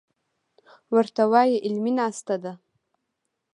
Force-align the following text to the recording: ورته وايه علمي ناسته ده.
ورته 0.95 1.21
وايه 1.31 1.57
علمي 1.65 1.91
ناسته 1.99 2.35
ده. 2.43 2.53